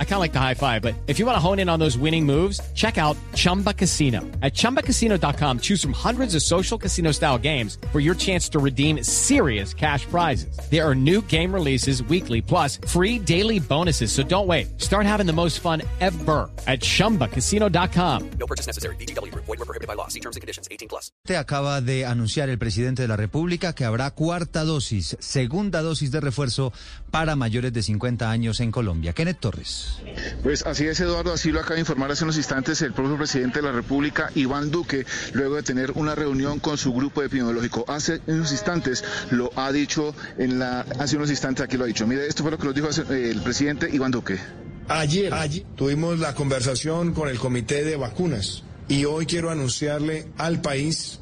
[0.00, 1.78] I kind of like the high five, but if you want to hone in on
[1.78, 4.22] those winning moves, check out Chumba Casino.
[4.42, 9.04] At ChumbaCasino.com, choose from hundreds of social casino style games for your chance to redeem
[9.04, 10.58] serious cash prizes.
[10.68, 14.10] There are new game releases weekly, plus free daily bonuses.
[14.10, 14.80] So don't wait.
[14.80, 18.30] Start having the most fun ever at ChumbaCasino.com.
[18.40, 18.96] No purchase necessary.
[18.96, 19.32] VGW.
[19.34, 20.08] Void were prohibited by law.
[20.08, 20.66] See terms and conditions.
[20.72, 21.12] 18 plus.
[21.24, 26.10] Te Acaba de anunciar el presidente de la República que habrá cuarta dosis, segunda dosis
[26.10, 26.72] de refuerzo
[27.10, 29.12] para mayores de 50 años en Colombia.
[29.12, 29.87] Kenneth Torres.
[30.42, 33.60] Pues así es, Eduardo, así lo acaba de informar hace unos instantes el propio presidente
[33.60, 37.84] de la República, Iván Duque, luego de tener una reunión con su grupo epidemiológico.
[37.88, 42.06] Hace unos instantes lo ha dicho, en la, hace unos instantes aquí lo ha dicho.
[42.06, 44.38] Mire, esto fue lo que nos dijo eh, el presidente Iván Duque.
[44.88, 50.62] Ayer, ayer tuvimos la conversación con el comité de vacunas y hoy quiero anunciarle al
[50.62, 51.20] país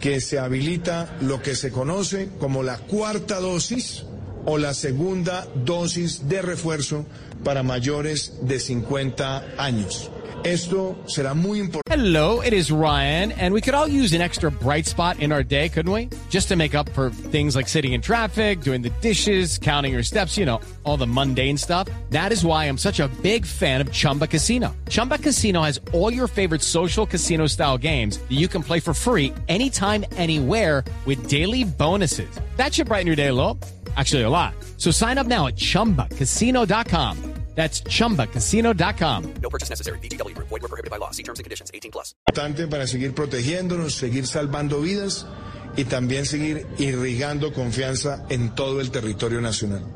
[0.00, 4.04] que se habilita lo que se conoce como la cuarta dosis
[4.46, 7.04] o la segunda dosis de refuerzo
[7.44, 10.10] para mayores de 50 años.
[10.44, 11.82] Esto será muy importante.
[11.90, 15.42] Hello, it is Ryan, and we could all use an extra bright spot in our
[15.42, 16.08] day, couldn't we?
[16.30, 20.04] Just to make up for things like sitting in traffic, doing the dishes, counting your
[20.04, 21.88] steps, you know, all the mundane stuff.
[22.10, 24.72] That is why I'm such a big fan of Chumba Casino.
[24.88, 28.94] Chumba Casino has all your favorite social casino style games that you can play for
[28.94, 32.30] free anytime, anywhere with daily bonuses.
[32.56, 33.64] That should brighten your day a.
[33.96, 34.54] Actually, a lot.
[34.78, 37.36] So sign up now at chumbacasino.com.
[37.56, 39.34] That's chumbacasino.com.
[39.42, 39.98] No purchase necessary.
[40.00, 40.36] BGW.
[40.36, 41.10] Void were prohibited by law.
[41.10, 41.70] See terms and conditions.
[41.72, 42.14] 18 plus.
[42.28, 45.26] Importante para seguir protegiéndonos, seguir salvando vidas
[45.74, 49.86] y también seguir irrigando confianza en todo el territorio nacional.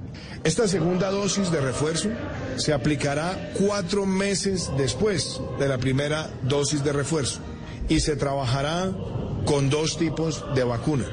[0.42, 2.08] Esta segunda dosis de refuerzo
[2.56, 7.40] se aplicará cuatro meses después de la primera dosis de refuerzo
[7.90, 8.90] y se trabajará
[9.44, 11.04] con dos tipos de vacuna,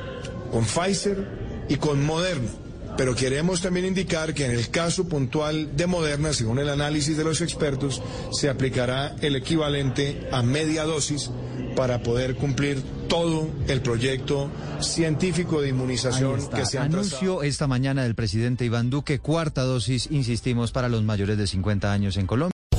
[0.49, 2.49] con Pfizer y con Moderna.
[2.97, 7.23] Pero queremos también indicar que en el caso puntual de Moderna, según el análisis de
[7.23, 11.29] los expertos, se aplicará el equivalente a media dosis
[11.75, 14.49] para poder cumplir todo el proyecto
[14.81, 20.07] científico de inmunización que se ha Anuncio esta mañana del presidente Iván Duque, cuarta dosis,
[20.09, 22.56] insistimos, para los mayores de 50 años en Colombia.